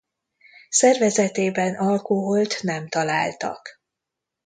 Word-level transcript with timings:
Szervezetében 0.69 1.75
alkoholt 1.75 2.63
nem 2.63 2.87
találtak. 2.87 3.81